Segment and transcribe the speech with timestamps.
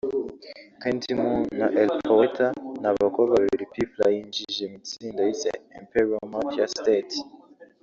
[0.81, 2.47] CandyMoon na El Poeta
[2.79, 7.15] ni abakobwa babiri Pfla yinjije mu itsinda yise Emperial Mafia State